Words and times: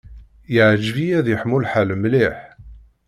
Iεǧeb-iyi 0.53 1.15
ad 1.19 1.27
yeḥmu 1.29 1.57
lḥal 1.63 1.89
mliḥ. 1.97 2.37